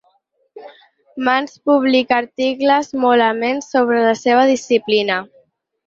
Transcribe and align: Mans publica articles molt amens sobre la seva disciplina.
Mans 1.27 1.53
publica 1.71 2.17
articles 2.23 2.91
molt 3.05 3.29
amens 3.29 3.71
sobre 3.77 4.01
la 4.09 4.19
seva 4.27 4.51
disciplina. 4.57 5.21